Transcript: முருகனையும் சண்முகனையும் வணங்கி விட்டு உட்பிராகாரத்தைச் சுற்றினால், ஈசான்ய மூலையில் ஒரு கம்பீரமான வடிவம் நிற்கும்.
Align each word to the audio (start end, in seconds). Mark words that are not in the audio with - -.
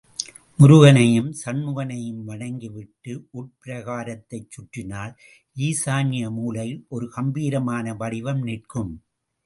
முருகனையும் 0.59 1.27
சண்முகனையும் 1.41 2.23
வணங்கி 2.23 2.69
விட்டு 2.69 3.13
உட்பிராகாரத்தைச் 3.33 4.49
சுற்றினால், 4.49 5.13
ஈசான்ய 5.59 6.31
மூலையில் 6.31 6.85
ஒரு 6.89 7.07
கம்பீரமான 7.09 7.93
வடிவம் 7.93 8.43
நிற்கும். 8.43 8.93